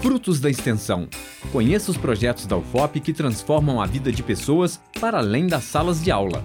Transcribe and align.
Frutos 0.00 0.38
da 0.38 0.48
Extensão. 0.48 1.08
Conheça 1.50 1.90
os 1.90 1.96
projetos 1.96 2.46
da 2.46 2.56
UFOP 2.56 3.00
que 3.00 3.12
transformam 3.12 3.80
a 3.80 3.86
vida 3.86 4.12
de 4.12 4.22
pessoas 4.22 4.80
para 5.00 5.18
além 5.18 5.48
das 5.48 5.64
salas 5.64 6.02
de 6.02 6.10
aula. 6.10 6.44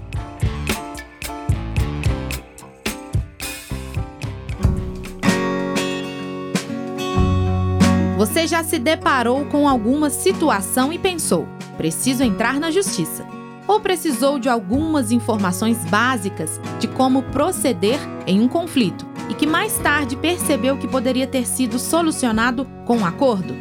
Você 8.17 8.47
já 8.47 8.63
se 8.63 8.79
deparou 8.79 9.45
com 9.45 9.69
alguma 9.69 10.09
situação 10.09 10.91
e 10.91 10.97
pensou: 10.97 11.47
preciso 11.77 12.23
entrar 12.23 12.59
na 12.59 12.71
justiça? 12.71 13.23
Ou 13.67 13.79
precisou 13.79 14.39
de 14.39 14.49
algumas 14.49 15.11
informações 15.11 15.77
básicas 15.85 16.59
de 16.79 16.87
como 16.87 17.21
proceder 17.23 17.99
em 18.25 18.41
um 18.41 18.47
conflito 18.47 19.12
e 19.29 19.33
que 19.33 19.45
mais 19.47 19.77
tarde 19.77 20.15
percebeu 20.15 20.77
que 20.77 20.87
poderia 20.87 21.27
ter 21.27 21.47
sido 21.47 21.79
solucionado 21.79 22.65
com 22.85 22.97
um 22.97 23.05
acordo? 23.05 23.53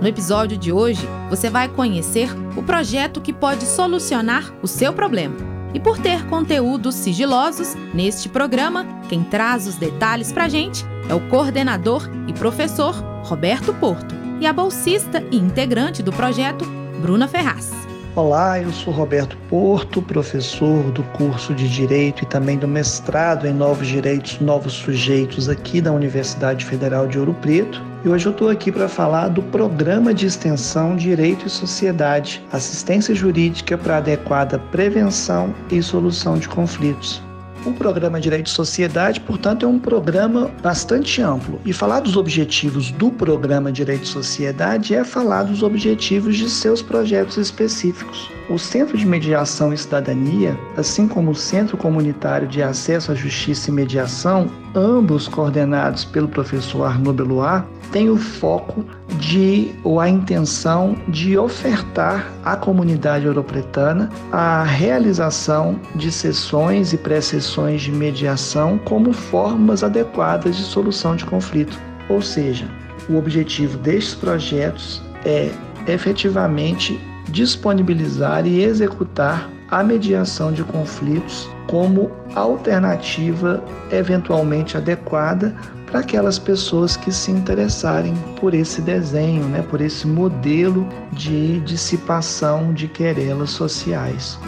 No 0.00 0.08
episódio 0.08 0.58
de 0.58 0.72
hoje, 0.72 1.06
você 1.30 1.48
vai 1.48 1.68
conhecer 1.68 2.28
o 2.56 2.62
projeto 2.62 3.20
que 3.20 3.32
pode 3.32 3.64
solucionar 3.64 4.52
o 4.60 4.66
seu 4.66 4.92
problema. 4.92 5.36
E 5.72 5.80
por 5.80 5.98
ter 5.98 6.26
conteúdos 6.26 6.94
sigilosos 6.96 7.74
neste 7.94 8.28
programa, 8.28 8.84
quem 9.08 9.22
traz 9.22 9.66
os 9.66 9.76
detalhes 9.76 10.32
para 10.32 10.44
a 10.44 10.48
gente 10.48 10.84
é 11.08 11.14
o 11.14 11.28
coordenador 11.28 12.10
e 12.26 12.32
professor 12.32 12.94
Roberto 13.24 13.72
Porto 13.74 14.14
e 14.40 14.46
a 14.46 14.52
bolsista 14.52 15.22
e 15.30 15.36
integrante 15.36 16.02
do 16.02 16.12
projeto, 16.12 16.64
Bruna 17.00 17.28
Ferraz. 17.28 17.81
Olá, 18.14 18.60
eu 18.60 18.70
sou 18.70 18.92
Roberto 18.92 19.38
Porto, 19.48 20.02
professor 20.02 20.82
do 20.90 21.02
curso 21.14 21.54
de 21.54 21.66
Direito 21.66 22.24
e 22.24 22.26
também 22.26 22.58
do 22.58 22.68
mestrado 22.68 23.46
em 23.46 23.54
Novos 23.54 23.88
Direitos, 23.88 24.38
Novos 24.38 24.74
Sujeitos 24.74 25.48
aqui 25.48 25.80
da 25.80 25.92
Universidade 25.92 26.66
Federal 26.66 27.06
de 27.06 27.18
Ouro 27.18 27.32
Preto. 27.32 27.80
E 28.04 28.10
hoje 28.10 28.26
eu 28.26 28.32
estou 28.32 28.50
aqui 28.50 28.70
para 28.70 28.86
falar 28.86 29.28
do 29.28 29.42
Programa 29.44 30.12
de 30.12 30.26
Extensão 30.26 30.94
Direito 30.94 31.46
e 31.46 31.50
Sociedade, 31.50 32.44
Assistência 32.52 33.14
Jurídica 33.14 33.78
para 33.78 33.96
Adequada 33.96 34.58
Prevenção 34.58 35.54
e 35.70 35.82
Solução 35.82 36.36
de 36.36 36.50
Conflitos. 36.50 37.22
O 37.64 37.72
programa 37.72 38.20
Direito 38.20 38.48
e 38.48 38.50
Sociedade, 38.50 39.20
portanto, 39.20 39.64
é 39.64 39.68
um 39.68 39.78
programa 39.78 40.50
bastante 40.60 41.22
amplo. 41.22 41.60
E 41.64 41.72
falar 41.72 42.00
dos 42.00 42.16
objetivos 42.16 42.90
do 42.90 43.08
programa 43.08 43.70
Direito 43.70 44.02
e 44.02 44.08
Sociedade 44.08 44.96
é 44.96 45.04
falar 45.04 45.44
dos 45.44 45.62
objetivos 45.62 46.36
de 46.36 46.50
seus 46.50 46.82
projetos 46.82 47.36
específicos. 47.36 48.28
O 48.50 48.58
Centro 48.58 48.98
de 48.98 49.06
Mediação 49.06 49.72
e 49.72 49.78
Cidadania, 49.78 50.58
assim 50.76 51.06
como 51.06 51.30
o 51.30 51.36
Centro 51.36 51.76
Comunitário 51.76 52.48
de 52.48 52.60
Acesso 52.60 53.12
à 53.12 53.14
Justiça 53.14 53.70
e 53.70 53.72
Mediação, 53.72 54.50
ambos 54.74 55.28
coordenados 55.28 56.04
pelo 56.04 56.26
professor 56.26 56.82
Arnaud 56.82 57.16
Belois, 57.16 57.62
têm 57.92 58.10
o 58.10 58.16
foco 58.16 58.84
de 59.18 59.72
ou 59.84 60.00
a 60.00 60.08
intenção 60.08 60.96
de 61.08 61.36
ofertar 61.36 62.32
à 62.44 62.56
comunidade 62.56 63.26
europretana 63.26 64.10
a 64.30 64.62
realização 64.62 65.78
de 65.94 66.10
sessões 66.10 66.92
e 66.92 66.96
pré-sessões 66.96 67.82
de 67.82 67.92
mediação 67.92 68.78
como 68.78 69.12
formas 69.12 69.82
adequadas 69.82 70.56
de 70.56 70.62
solução 70.62 71.16
de 71.16 71.24
conflito. 71.24 71.78
Ou 72.08 72.20
seja, 72.20 72.68
o 73.08 73.16
objetivo 73.16 73.78
destes 73.78 74.14
projetos 74.14 75.02
é 75.24 75.50
efetivamente 75.86 76.98
disponibilizar 77.28 78.46
e 78.46 78.62
executar 78.62 79.48
a 79.70 79.82
mediação 79.82 80.52
de 80.52 80.62
conflitos 80.62 81.48
como 81.68 82.10
alternativa 82.34 83.62
eventualmente 83.90 84.76
adequada 84.76 85.54
para 85.86 86.00
aquelas 86.00 86.38
pessoas 86.38 86.96
que 86.96 87.12
se 87.12 87.30
interessarem 87.30 88.14
por 88.40 88.54
esse 88.54 88.80
desenho, 88.80 89.44
né, 89.44 89.62
por 89.62 89.80
esse 89.80 90.06
modelo 90.06 90.88
de 91.12 91.60
dissipação 91.60 92.72
de 92.72 92.88
querelas 92.88 93.50
sociais. 93.50 94.38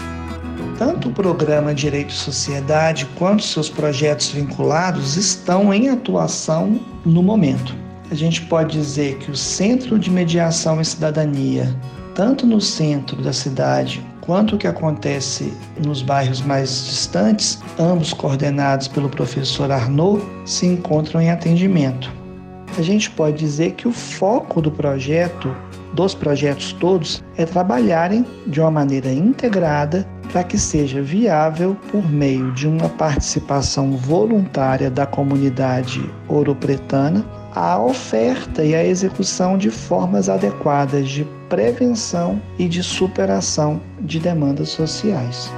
Tanto 0.79 1.09
o 1.09 1.13
programa 1.13 1.75
Direito 1.75 2.11
e 2.11 2.15
Sociedade 2.15 3.07
quanto 3.17 3.43
seus 3.43 3.69
projetos 3.69 4.31
vinculados 4.31 5.17
estão 5.17 5.73
em 5.73 5.89
atuação 5.91 6.81
no 7.05 7.23
momento. 7.23 7.75
A 8.11 8.15
gente 8.15 8.43
pode 8.43 8.73
dizer 8.79 9.19
que 9.19 9.31
o 9.31 9.37
Centro 9.37 9.99
de 9.99 10.11
Mediação 10.11 10.81
e 10.81 10.85
Cidadania, 10.85 11.75
tanto 12.15 12.47
no 12.47 12.61
centro 12.61 13.21
da 13.23 13.33
cidade 13.33 14.05
quanto 14.25 14.57
o 14.57 14.59
que 14.59 14.67
acontece 14.67 15.53
nos 15.85 16.03
bairros 16.03 16.41
mais 16.41 16.87
distantes, 16.87 17.61
ambos 17.79 18.13
coordenados 18.13 18.89
pelo 18.89 19.09
professor 19.09 19.71
Arnaud, 19.71 20.23
se 20.45 20.67
encontram 20.67 21.21
em 21.21 21.31
atendimento. 21.31 22.11
A 22.79 22.83
gente 22.83 23.11
pode 23.11 23.39
dizer 23.39 23.73
que 23.73 23.87
o 23.87 23.93
foco 23.93 24.61
do 24.61 24.71
projeto, 24.71 25.55
dos 25.93 26.15
projetos 26.15 26.73
todos, 26.73 27.23
é 27.37 27.45
trabalharem 27.45 28.27
de 28.47 28.61
uma 28.61 28.71
maneira 28.71 29.13
integrada 29.13 30.07
para 30.33 30.43
que 30.43 30.59
seja 30.59 31.01
viável, 31.01 31.77
por 31.93 32.11
meio 32.11 32.51
de 32.53 32.67
uma 32.67 32.89
participação 32.89 33.93
voluntária 33.93 34.91
da 34.91 35.07
comunidade 35.07 36.11
ouropretana, 36.27 37.25
a 37.55 37.79
oferta 37.79 38.65
e 38.65 38.75
a 38.75 38.85
execução 38.85 39.57
de 39.57 39.71
formas 39.71 40.29
adequadas 40.29 41.09
de 41.09 41.27
prevenção 41.49 42.41
e 42.59 42.67
de 42.67 42.83
superação 42.83 43.81
de 44.01 44.19
demandas 44.19 44.71
sociais. 44.71 45.51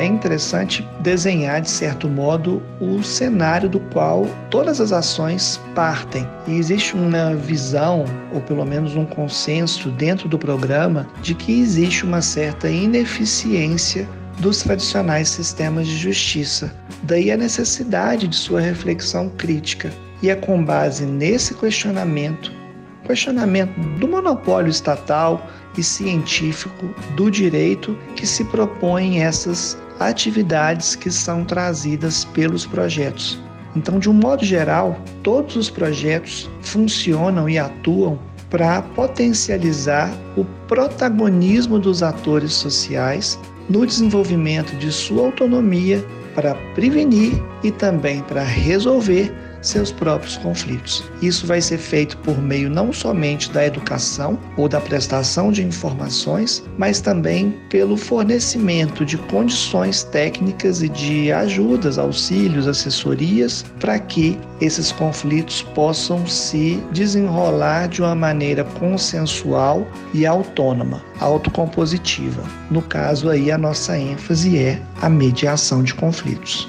É 0.00 0.06
interessante 0.06 0.82
desenhar, 1.00 1.60
de 1.60 1.68
certo 1.68 2.08
modo, 2.08 2.62
o 2.80 3.02
cenário 3.02 3.68
do 3.68 3.78
qual 3.92 4.26
todas 4.48 4.80
as 4.80 4.92
ações 4.92 5.60
partem. 5.74 6.26
E 6.46 6.56
existe 6.56 6.94
uma 6.94 7.34
visão, 7.34 8.06
ou 8.32 8.40
pelo 8.40 8.64
menos 8.64 8.96
um 8.96 9.04
consenso 9.04 9.90
dentro 9.90 10.26
do 10.26 10.38
programa, 10.38 11.06
de 11.20 11.34
que 11.34 11.60
existe 11.60 12.04
uma 12.04 12.22
certa 12.22 12.70
ineficiência 12.70 14.08
dos 14.38 14.62
tradicionais 14.62 15.28
sistemas 15.28 15.86
de 15.86 15.98
justiça. 15.98 16.74
Daí 17.02 17.30
a 17.30 17.36
necessidade 17.36 18.26
de 18.26 18.36
sua 18.36 18.62
reflexão 18.62 19.28
crítica. 19.28 19.92
E 20.22 20.30
é 20.30 20.34
com 20.34 20.64
base 20.64 21.06
nesse 21.06 21.54
questionamento 21.54 22.60
questionamento 23.10 23.72
do 23.98 24.06
monopólio 24.06 24.70
estatal 24.70 25.44
e 25.76 25.82
científico 25.82 26.94
do 27.16 27.28
direito 27.28 27.98
que 28.14 28.24
se 28.24 28.44
propõem 28.44 29.22
essas 29.22 29.76
atividades 29.98 30.94
que 30.94 31.10
são 31.10 31.44
trazidas 31.44 32.24
pelos 32.26 32.64
projetos. 32.64 33.40
Então, 33.74 33.98
de 33.98 34.08
um 34.08 34.12
modo 34.12 34.44
geral, 34.44 34.96
todos 35.22 35.56
os 35.56 35.70
projetos 35.70 36.48
funcionam 36.60 37.48
e 37.48 37.58
atuam 37.58 38.18
para 38.48 38.82
potencializar 38.82 40.12
o 40.36 40.44
protagonismo 40.66 41.78
dos 41.78 42.02
atores 42.02 42.52
sociais 42.52 43.38
no 43.68 43.86
desenvolvimento 43.86 44.76
de 44.76 44.90
sua 44.90 45.26
autonomia 45.26 46.04
para 46.34 46.54
prevenir 46.74 47.40
e 47.62 47.70
também 47.70 48.20
para 48.22 48.42
resolver 48.42 49.32
seus 49.60 49.92
próprios 49.92 50.36
conflitos. 50.36 51.04
Isso 51.22 51.46
vai 51.46 51.60
ser 51.60 51.78
feito 51.78 52.16
por 52.18 52.40
meio 52.40 52.70
não 52.70 52.92
somente 52.92 53.50
da 53.50 53.66
educação 53.66 54.38
ou 54.56 54.68
da 54.68 54.80
prestação 54.80 55.52
de 55.52 55.62
informações, 55.62 56.62
mas 56.78 57.00
também 57.00 57.54
pelo 57.68 57.96
fornecimento 57.96 59.04
de 59.04 59.16
condições 59.18 60.02
técnicas 60.04 60.82
e 60.82 60.88
de 60.88 61.32
ajudas, 61.32 61.98
auxílios, 61.98 62.66
assessorias 62.66 63.64
para 63.78 63.98
que 63.98 64.38
esses 64.60 64.92
conflitos 64.92 65.62
possam 65.74 66.26
se 66.26 66.82
desenrolar 66.92 67.88
de 67.88 68.02
uma 68.02 68.14
maneira 68.14 68.64
consensual 68.64 69.86
e 70.12 70.26
autônoma, 70.26 71.02
autocompositiva. 71.18 72.42
No 72.70 72.82
caso 72.82 73.28
aí 73.28 73.50
a 73.50 73.58
nossa 73.58 73.98
ênfase 73.98 74.58
é 74.58 74.80
a 75.00 75.08
mediação 75.08 75.82
de 75.82 75.94
conflitos. 75.94 76.68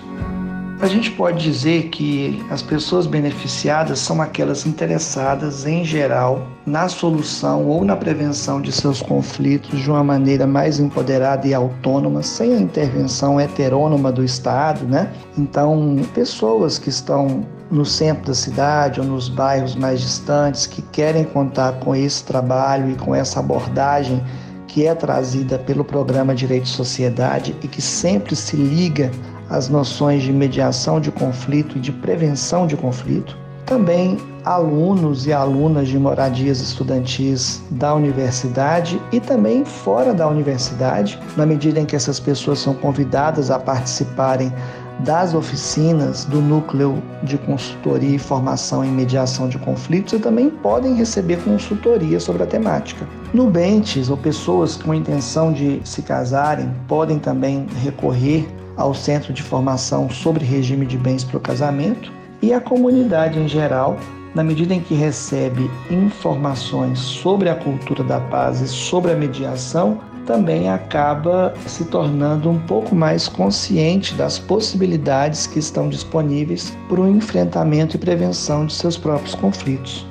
A 0.82 0.88
gente 0.88 1.12
pode 1.12 1.44
dizer 1.44 1.90
que 1.90 2.44
as 2.50 2.64
pessoas 2.64 3.06
beneficiadas 3.06 4.00
são 4.00 4.20
aquelas 4.20 4.66
interessadas, 4.66 5.68
em 5.68 5.86
geral, 5.86 6.48
na 6.66 6.90
solução 6.90 7.68
ou 7.68 7.86
na 7.86 7.96
prevenção 7.96 8.60
de 8.60 8.72
seus 8.72 9.00
conflitos 9.00 9.80
de 9.80 9.92
uma 9.92 10.04
maneira 10.04 10.48
mais 10.48 10.80
empoderada 10.80 11.48
e 11.48 11.54
autônoma, 11.54 12.24
sem 12.24 12.56
a 12.56 12.60
intervenção 12.60 13.40
heterônoma 13.40 14.12
do 14.12 14.24
Estado, 14.24 14.84
né? 14.88 15.14
Então, 15.38 15.98
pessoas 16.16 16.80
que 16.80 16.90
estão 16.90 17.46
no 17.70 17.86
centro 17.86 18.26
da 18.26 18.34
cidade 18.34 19.00
ou 19.00 19.06
nos 19.06 19.30
bairros 19.30 19.76
mais 19.76 20.02
distantes 20.02 20.66
que 20.66 20.82
querem 20.82 21.26
contar 21.26 21.74
com 21.74 21.96
esse 21.96 22.24
trabalho 22.24 22.90
e 22.90 22.96
com 22.96 23.14
essa 23.14 23.40
abordagem 23.40 24.20
que 24.68 24.88
é 24.88 24.96
trazida 24.96 25.60
pelo 25.60 25.86
programa 25.86 26.34
Direito 26.34 26.66
e 26.66 26.70
Sociedade 26.70 27.56
e 27.62 27.68
que 27.68 27.82
sempre 27.82 28.36
se 28.36 28.56
liga 28.56 29.12
as 29.52 29.68
noções 29.68 30.24
de 30.24 30.32
mediação 30.32 31.00
de 31.00 31.12
conflito 31.12 31.78
e 31.78 31.82
de 31.82 31.92
prevenção 31.92 32.66
de 32.66 32.78
conflito. 32.78 33.38
Também 33.66 34.18
alunos 34.46 35.28
e 35.28 35.34
alunas 35.34 35.90
de 35.90 36.00
moradias 36.00 36.62
estudantis 36.62 37.62
da 37.70 37.94
universidade 37.94 39.00
e 39.12 39.20
também 39.20 39.64
fora 39.66 40.14
da 40.14 40.28
universidade, 40.28 41.20
na 41.38 41.46
medida 41.46 41.80
em 41.80 41.86
que 41.86 41.96
essas 41.96 42.20
pessoas 42.20 42.60
são 42.60 42.74
convidadas 42.74 43.52
a 43.52 43.60
participarem 43.60 44.52
das 45.00 45.34
oficinas 45.34 46.26
do 46.26 46.42
núcleo 46.42 47.02
de 47.24 47.38
consultoria 47.38 48.16
e 48.16 48.20
formação 48.20 48.86
em 48.86 48.92
mediação 48.92 49.50
de 49.50 49.58
conflitos 49.58 50.14
e 50.14 50.20
também 50.20 50.50
podem 50.50 50.96
receber 50.96 51.38
consultoria 51.44 52.20
sobre 52.20 52.44
a 52.44 52.46
temática. 52.46 53.08
Nubentes 53.34 54.10
ou 54.10 54.18
pessoas 54.18 54.76
com 54.76 54.94
intenção 54.94 55.52
de 55.52 55.82
se 55.84 56.02
casarem 56.02 56.72
podem 56.88 57.20
também 57.20 57.66
recorrer 57.84 58.48
ao 58.78 58.94
Centro 58.94 59.34
de 59.34 59.44
Formação 59.44 60.10
sobre 60.10 60.46
Regime 60.46 60.86
de 60.86 60.98
Bens 60.98 61.24
para 61.24 61.38
o 61.38 61.42
Casamento 61.42 62.12
e 62.42 62.54
a 62.54 62.60
comunidade 62.60 63.40
em 63.40 63.48
geral, 63.48 63.98
na 64.34 64.44
medida 64.44 64.74
em 64.74 64.82
que 64.82 64.96
recebe 64.96 65.70
informações 65.90 67.00
sobre 67.00 67.50
a 67.50 67.56
cultura 67.56 68.04
da 68.04 68.20
paz 68.20 68.62
e 68.62 68.68
sobre 68.68 69.12
a 69.12 69.16
mediação, 69.16 70.00
também 70.26 70.70
acaba 70.70 71.54
se 71.66 71.86
tornando 71.86 72.50
um 72.50 72.60
pouco 72.60 72.96
mais 72.96 73.28
consciente 73.28 74.14
das 74.14 74.40
possibilidades 74.40 75.48
que 75.48 75.60
estão 75.60 75.90
disponíveis 75.90 76.76
para 76.88 77.02
o 77.02 77.10
enfrentamento 77.10 77.96
e 77.96 78.00
prevenção 78.00 78.66
de 78.66 78.74
seus 78.74 78.98
próprios 78.98 79.36
conflitos. 79.36 80.06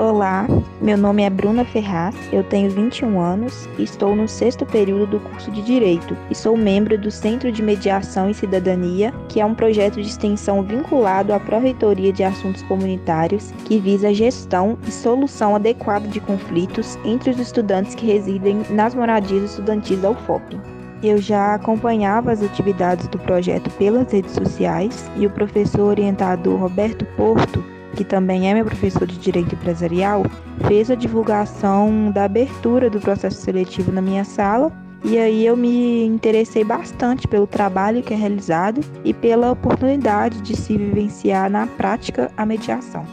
Olá, 0.00 0.46
meu 0.80 0.96
nome 0.96 1.24
é 1.24 1.28
Bruna 1.28 1.62
Ferraz, 1.62 2.16
eu 2.32 2.42
tenho 2.42 2.70
21 2.70 3.20
anos 3.20 3.68
e 3.78 3.82
estou 3.82 4.16
no 4.16 4.26
sexto 4.26 4.64
período 4.64 5.06
do 5.06 5.20
curso 5.20 5.50
de 5.50 5.60
Direito 5.60 6.16
e 6.30 6.34
sou 6.34 6.56
membro 6.56 6.96
do 6.96 7.10
Centro 7.10 7.52
de 7.52 7.62
Mediação 7.62 8.30
e 8.30 8.32
Cidadania, 8.32 9.12
que 9.28 9.42
é 9.42 9.44
um 9.44 9.54
projeto 9.54 10.00
de 10.00 10.08
extensão 10.08 10.62
vinculado 10.62 11.34
à 11.34 11.38
Pró-Reitoria 11.38 12.14
de 12.14 12.24
Assuntos 12.24 12.62
Comunitários 12.62 13.52
que 13.66 13.78
visa 13.78 14.08
a 14.08 14.12
gestão 14.14 14.78
e 14.88 14.90
solução 14.90 15.54
adequada 15.54 16.08
de 16.08 16.18
conflitos 16.18 16.96
entre 17.04 17.28
os 17.28 17.38
estudantes 17.38 17.94
que 17.94 18.06
residem 18.06 18.62
nas 18.70 18.94
moradias 18.94 19.50
estudantis 19.50 20.00
da 20.00 20.12
UFOP. 20.12 20.58
Eu 21.02 21.18
já 21.18 21.54
acompanhava 21.54 22.32
as 22.32 22.42
atividades 22.42 23.06
do 23.08 23.18
projeto 23.18 23.68
pelas 23.72 24.10
redes 24.10 24.32
sociais 24.32 25.10
e 25.18 25.26
o 25.26 25.30
professor 25.30 25.88
orientador 25.88 26.58
Roberto 26.58 27.04
Porto 27.18 27.62
que 27.96 28.04
também 28.04 28.50
é 28.50 28.54
meu 28.54 28.64
professor 28.64 29.06
de 29.06 29.18
Direito 29.18 29.54
Empresarial, 29.54 30.24
fez 30.66 30.90
a 30.90 30.94
divulgação 30.94 32.10
da 32.12 32.24
abertura 32.24 32.88
do 32.88 33.00
processo 33.00 33.40
seletivo 33.40 33.92
na 33.92 34.00
minha 34.00 34.24
sala 34.24 34.72
e 35.02 35.18
aí 35.18 35.46
eu 35.46 35.56
me 35.56 36.04
interessei 36.04 36.62
bastante 36.62 37.26
pelo 37.26 37.46
trabalho 37.46 38.02
que 38.02 38.12
é 38.12 38.16
realizado 38.16 38.82
e 39.02 39.14
pela 39.14 39.50
oportunidade 39.50 40.40
de 40.42 40.54
se 40.54 40.76
vivenciar 40.76 41.50
na 41.50 41.66
prática 41.66 42.30
a 42.36 42.44
mediação. 42.44 43.04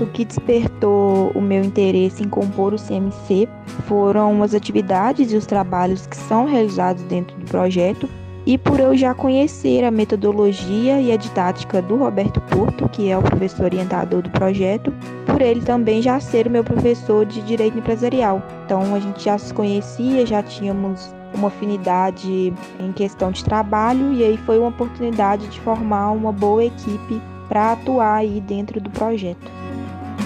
O 0.00 0.06
que 0.06 0.24
despertou 0.24 1.30
o 1.34 1.40
meu 1.40 1.62
interesse 1.62 2.22
em 2.22 2.28
compor 2.28 2.72
o 2.72 2.76
CMC 2.76 3.48
foram 3.86 4.42
as 4.42 4.54
atividades 4.54 5.32
e 5.32 5.36
os 5.36 5.44
trabalhos 5.44 6.06
que 6.06 6.16
são 6.16 6.46
realizados 6.46 7.02
dentro 7.04 7.36
do 7.36 7.46
projeto 7.46 8.08
e 8.46 8.58
por 8.58 8.80
eu 8.80 8.96
já 8.96 9.14
conhecer 9.14 9.84
a 9.84 9.90
metodologia 9.90 11.00
e 11.00 11.12
a 11.12 11.16
didática 11.16 11.80
do 11.80 11.96
Roberto 11.96 12.40
Porto, 12.42 12.88
que 12.88 13.10
é 13.10 13.16
o 13.16 13.22
professor 13.22 13.64
orientador 13.64 14.22
do 14.22 14.30
projeto, 14.30 14.92
por 15.26 15.40
ele 15.40 15.60
também 15.60 16.02
já 16.02 16.18
ser 16.18 16.46
o 16.46 16.50
meu 16.50 16.64
professor 16.64 17.24
de 17.24 17.40
direito 17.42 17.78
empresarial. 17.78 18.42
Então 18.64 18.94
a 18.94 19.00
gente 19.00 19.24
já 19.24 19.38
se 19.38 19.54
conhecia, 19.54 20.26
já 20.26 20.42
tínhamos 20.42 21.14
uma 21.34 21.48
afinidade 21.48 22.52
em 22.78 22.92
questão 22.92 23.30
de 23.30 23.44
trabalho 23.44 24.12
e 24.12 24.24
aí 24.24 24.36
foi 24.38 24.58
uma 24.58 24.68
oportunidade 24.68 25.46
de 25.48 25.60
formar 25.60 26.10
uma 26.10 26.32
boa 26.32 26.64
equipe 26.64 27.20
para 27.48 27.72
atuar 27.72 28.16
aí 28.16 28.40
dentro 28.40 28.80
do 28.80 28.90
projeto. 28.90 29.61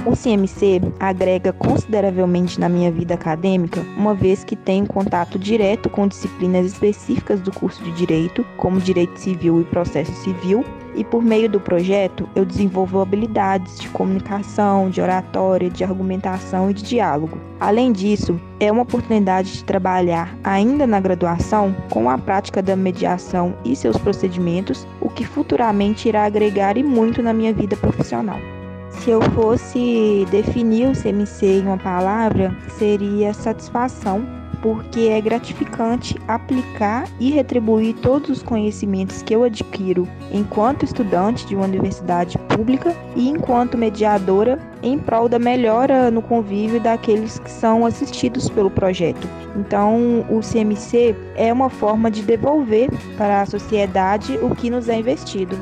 O 0.07 0.13
CMC 0.13 0.81
agrega 1.01 1.53
consideravelmente 1.53 2.61
na 2.61 2.69
minha 2.69 2.93
vida 2.93 3.15
acadêmica, 3.15 3.85
uma 3.97 4.15
vez 4.15 4.45
que 4.45 4.55
tenho 4.55 4.87
contato 4.87 5.37
direto 5.37 5.91
com 5.91 6.07
disciplinas 6.07 6.65
específicas 6.65 7.41
do 7.41 7.51
curso 7.51 7.83
de 7.83 7.91
Direito, 7.91 8.47
como 8.57 8.79
Direito 8.79 9.19
Civil 9.19 9.61
e 9.61 9.65
Processo 9.65 10.13
Civil, 10.23 10.65
e 10.95 11.03
por 11.03 11.25
meio 11.25 11.51
do 11.51 11.59
projeto 11.59 12.29
eu 12.37 12.45
desenvolvo 12.45 13.01
habilidades 13.01 13.81
de 13.81 13.89
comunicação, 13.89 14.89
de 14.89 15.01
oratória, 15.01 15.69
de 15.69 15.83
argumentação 15.83 16.71
e 16.71 16.75
de 16.75 16.85
diálogo. 16.85 17.37
Além 17.59 17.91
disso, 17.91 18.41
é 18.61 18.71
uma 18.71 18.83
oportunidade 18.83 19.55
de 19.55 19.65
trabalhar 19.65 20.39
ainda 20.45 20.87
na 20.87 21.01
graduação 21.01 21.75
com 21.91 22.09
a 22.09 22.17
prática 22.17 22.63
da 22.63 22.77
mediação 22.77 23.57
e 23.65 23.75
seus 23.75 23.99
procedimentos, 23.99 24.87
o 25.01 25.11
que 25.11 25.25
futuramente 25.25 26.09
irá 26.09 26.27
agregar 26.27 26.77
e 26.77 26.85
muito 26.85 27.21
na 27.25 27.33
minha 27.33 27.53
vida 27.53 27.77
profissional. 27.77 28.39
Se 29.01 29.11
eu 29.11 29.21
fosse 29.33 30.27
definir 30.31 30.89
o 30.89 30.93
CMC 30.93 31.47
em 31.47 31.63
uma 31.63 31.79
palavra, 31.79 32.53
seria 32.77 33.33
satisfação, 33.33 34.27
porque 34.61 35.03
é 35.03 35.21
gratificante 35.21 36.17
aplicar 36.27 37.07
e 37.21 37.31
retribuir 37.31 37.95
todos 37.97 38.31
os 38.31 38.43
conhecimentos 38.43 39.23
que 39.23 39.35
eu 39.35 39.45
adquiro 39.45 40.09
enquanto 40.33 40.85
estudante 40.85 41.47
de 41.47 41.55
uma 41.55 41.67
universidade 41.67 42.37
pública 42.39 42.97
e 43.15 43.29
enquanto 43.29 43.79
mediadora 43.79 44.59
em 44.83 44.99
prol 44.99 45.29
da 45.29 45.39
melhora 45.39 46.11
no 46.11 46.23
convívio 46.23 46.81
daqueles 46.81 47.39
que 47.39 47.51
são 47.51 47.87
assistidos 47.87 48.49
pelo 48.49 48.71
projeto. 48.71 49.29
Então, 49.55 50.25
o 50.29 50.41
CMC 50.41 51.15
é 51.37 51.53
uma 51.53 51.71
forma 51.71 52.11
de 52.11 52.23
devolver 52.23 52.91
para 53.17 53.43
a 53.43 53.47
sociedade 53.47 54.37
o 54.43 54.55
que 54.55 54.69
nos 54.69 54.89
é 54.89 54.99
investido 54.99 55.57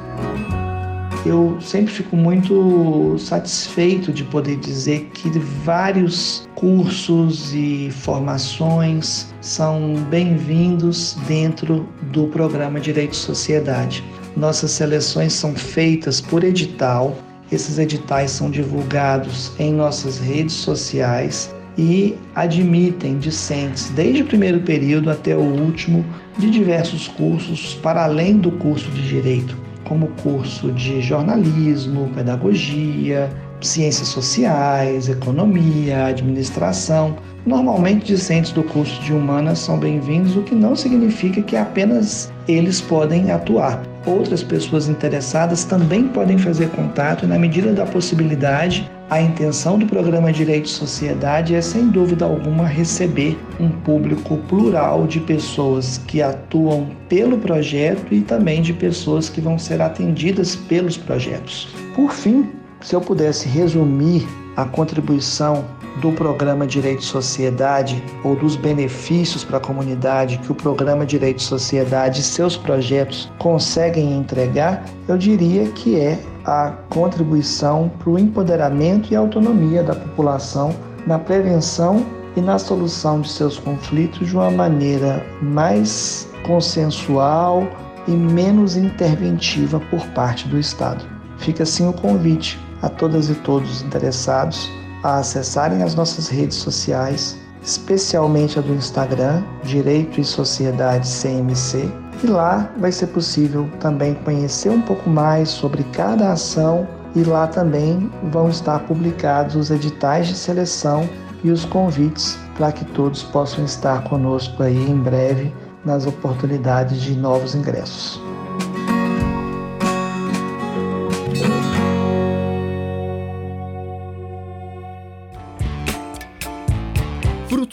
eu 1.24 1.56
sempre 1.60 1.92
fico 1.92 2.16
muito 2.16 3.16
satisfeito 3.18 4.12
de 4.12 4.22
poder 4.24 4.56
dizer 4.56 5.10
que 5.14 5.30
vários 5.38 6.46
cursos 6.54 7.54
e 7.54 7.90
formações 7.90 9.32
são 9.40 9.94
bem-vindos 10.10 11.16
dentro 11.26 11.88
do 12.12 12.26
programa 12.26 12.78
Direito 12.78 13.14
e 13.14 13.16
Sociedade. 13.16 14.04
Nossas 14.36 14.72
seleções 14.72 15.32
são 15.32 15.54
feitas 15.54 16.20
por 16.20 16.44
edital, 16.44 17.16
esses 17.50 17.78
editais 17.78 18.30
são 18.30 18.50
divulgados 18.50 19.52
em 19.58 19.72
nossas 19.72 20.18
redes 20.18 20.54
sociais 20.54 21.54
e 21.78 22.14
admitem 22.34 23.18
discentes 23.18 23.88
desde 23.90 24.22
o 24.22 24.26
primeiro 24.26 24.60
período 24.60 25.10
até 25.10 25.34
o 25.34 25.40
último 25.40 26.04
de 26.38 26.50
diversos 26.50 27.08
cursos 27.08 27.74
para 27.74 28.04
além 28.04 28.36
do 28.36 28.52
curso 28.52 28.90
de 28.90 29.08
direito 29.08 29.63
como 29.84 30.08
curso 30.22 30.72
de 30.72 31.00
jornalismo, 31.00 32.10
pedagogia, 32.14 33.30
ciências 33.60 34.08
sociais, 34.08 35.08
economia, 35.08 36.06
administração. 36.06 37.16
Normalmente, 37.46 38.06
discentes 38.06 38.52
do 38.52 38.62
curso 38.62 39.00
de 39.02 39.12
humanas 39.12 39.58
são 39.58 39.78
bem-vindos, 39.78 40.36
o 40.36 40.42
que 40.42 40.54
não 40.54 40.74
significa 40.74 41.42
que 41.42 41.56
apenas 41.56 42.32
eles 42.48 42.80
podem 42.80 43.30
atuar. 43.30 43.82
Outras 44.06 44.42
pessoas 44.42 44.88
interessadas 44.88 45.64
também 45.64 46.08
podem 46.08 46.38
fazer 46.38 46.68
contato 46.70 47.24
e, 47.24 47.28
na 47.28 47.38
medida 47.38 47.72
da 47.72 47.86
possibilidade, 47.86 48.90
a 49.14 49.22
intenção 49.22 49.78
do 49.78 49.86
programa 49.86 50.32
Direito 50.32 50.66
e 50.66 50.70
Sociedade 50.70 51.54
é, 51.54 51.60
sem 51.60 51.88
dúvida 51.88 52.24
alguma, 52.24 52.66
receber 52.66 53.38
um 53.60 53.70
público 53.70 54.38
plural 54.48 55.06
de 55.06 55.20
pessoas 55.20 55.98
que 55.98 56.20
atuam 56.20 56.88
pelo 57.08 57.38
projeto 57.38 58.12
e 58.12 58.22
também 58.22 58.60
de 58.60 58.72
pessoas 58.72 59.28
que 59.28 59.40
vão 59.40 59.56
ser 59.56 59.80
atendidas 59.80 60.56
pelos 60.56 60.96
projetos. 60.96 61.68
Por 61.94 62.10
fim, 62.10 62.50
se 62.80 62.96
eu 62.96 63.00
pudesse 63.00 63.48
resumir 63.48 64.26
a 64.56 64.64
contribuição 64.64 65.64
do 66.00 66.10
programa 66.10 66.66
Direito 66.66 67.02
e 67.02 67.06
Sociedade 67.06 68.02
ou 68.24 68.34
dos 68.34 68.56
benefícios 68.56 69.44
para 69.44 69.58
a 69.58 69.60
comunidade 69.60 70.38
que 70.38 70.50
o 70.50 70.56
programa 70.56 71.06
Direito 71.06 71.38
e 71.38 71.42
Sociedade 71.44 72.20
e 72.20 72.24
seus 72.24 72.56
projetos 72.56 73.30
conseguem 73.38 74.12
entregar, 74.16 74.84
eu 75.06 75.16
diria 75.16 75.68
que 75.68 76.00
é 76.00 76.18
a 76.44 76.72
contribuição 76.90 77.90
para 77.98 78.10
o 78.10 78.18
empoderamento 78.18 79.12
e 79.12 79.16
autonomia 79.16 79.82
da 79.82 79.94
população 79.94 80.74
na 81.06 81.18
prevenção 81.18 82.04
e 82.36 82.40
na 82.40 82.58
solução 82.58 83.20
de 83.20 83.28
seus 83.28 83.58
conflitos 83.58 84.28
de 84.28 84.34
uma 84.34 84.50
maneira 84.50 85.24
mais 85.40 86.28
consensual 86.46 87.66
e 88.06 88.10
menos 88.10 88.76
interventiva 88.76 89.80
por 89.90 90.04
parte 90.08 90.46
do 90.48 90.58
Estado. 90.58 91.04
Fica 91.38 91.62
assim 91.62 91.88
o 91.88 91.92
convite 91.92 92.58
a 92.82 92.88
todas 92.88 93.30
e 93.30 93.34
todos 93.34 93.82
interessados 93.82 94.70
a 95.02 95.18
acessarem 95.18 95.82
as 95.82 95.94
nossas 95.94 96.28
redes 96.28 96.56
sociais, 96.56 97.38
especialmente 97.62 98.58
a 98.58 98.62
do 98.62 98.74
Instagram, 98.74 99.42
Direito 99.62 100.20
e 100.20 100.24
Sociedade 100.24 101.08
CMC, 101.08 101.90
e 102.24 102.26
lá 102.26 102.70
vai 102.78 102.90
ser 102.90 103.08
possível 103.08 103.68
também 103.78 104.14
conhecer 104.14 104.70
um 104.70 104.80
pouco 104.80 105.10
mais 105.10 105.50
sobre 105.50 105.84
cada 105.92 106.32
ação 106.32 106.88
e 107.14 107.22
lá 107.22 107.46
também 107.46 108.10
vão 108.32 108.48
estar 108.48 108.78
publicados 108.80 109.54
os 109.54 109.70
editais 109.70 110.28
de 110.28 110.34
seleção 110.34 111.08
e 111.44 111.50
os 111.50 111.66
convites 111.66 112.38
para 112.56 112.72
que 112.72 112.84
todos 112.86 113.22
possam 113.22 113.64
estar 113.64 114.02
conosco 114.04 114.62
aí 114.62 114.90
em 114.90 114.96
breve 114.96 115.52
nas 115.84 116.06
oportunidades 116.06 117.02
de 117.02 117.14
novos 117.14 117.54
ingressos. 117.54 118.18